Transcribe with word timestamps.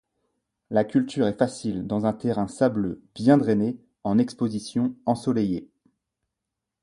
La 0.71 0.83
culture 0.83 1.27
est 1.27 1.37
facile 1.37 1.85
dans 1.85 2.07
un 2.07 2.13
terrain 2.13 2.47
sableux 2.47 3.03
bien 3.13 3.37
drainé 3.37 3.77
en 4.03 4.17
exposition 4.17 4.95
ensoleillée. 5.05 5.69